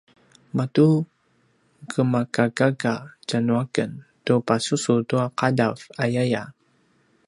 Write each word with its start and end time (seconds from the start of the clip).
matugemagagaga 0.57 2.93
tjanuaken 3.27 3.91
tu 4.25 4.33
pasusu 4.47 4.93
tua 5.09 5.25
’adav 5.45 5.77
ayaya 6.03 6.43